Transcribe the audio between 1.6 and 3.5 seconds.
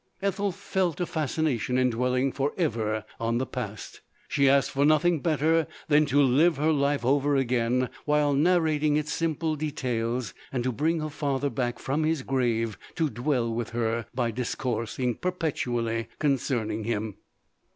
in dwelling for ever on the